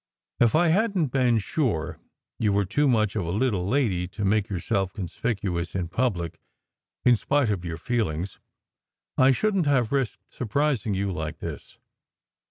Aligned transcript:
If 0.39 0.55
I 0.55 0.69
hadn 0.69 1.03
t 1.03 1.09
been 1.09 1.37
sure 1.37 1.99
you 2.39 2.51
were 2.53 2.65
too 2.65 2.87
much 2.87 3.15
of 3.15 3.23
a 3.23 3.29
little 3.29 3.67
lady 3.67 4.07
to 4.07 4.25
make 4.25 4.49
yourself 4.49 4.91
conspicuous 4.93 5.75
in 5.75 5.89
public, 5.89 6.39
in 7.05 7.15
spite 7.15 7.51
of 7.51 7.63
your 7.65 7.77
feelings, 7.77 8.39
I 9.15 9.29
shouldn 9.29 9.61
t 9.61 9.69
have 9.69 9.91
risked 9.91 10.33
surprising 10.33 10.95
you 10.95 11.11
like 11.11 11.37
this. 11.37 11.77